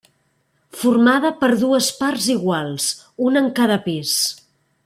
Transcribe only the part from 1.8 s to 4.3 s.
parts iguals, una en cada pis.